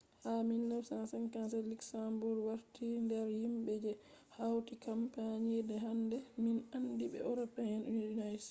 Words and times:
ha 0.23 0.31
1957 0.51 1.69
luxembourg 1.71 2.39
warti 2.47 2.85
nder 3.05 3.27
himbe 3.41 3.73
je 3.83 3.91
hauti 4.37 4.73
kampani 4.85 5.53
je 5.69 5.75
hande 5.85 6.17
min 6.43 6.57
andi 6.75 7.05
be 7.11 7.17
european 7.31 7.79
union 7.95 8.37